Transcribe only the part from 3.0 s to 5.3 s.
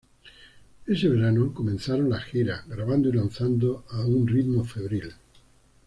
y lanzando a un ritmo febril.